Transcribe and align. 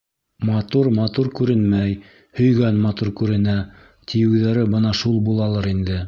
Матур 0.47 0.87
матур 0.99 1.27
күренмәй, 1.39 1.91
һөйгән 2.39 2.79
матур 2.85 3.11
күренә, 3.19 3.55
тиеүҙәре 4.13 4.63
бына 4.77 4.95
шул 5.03 5.21
булалыр 5.29 5.69
инде. 5.73 5.99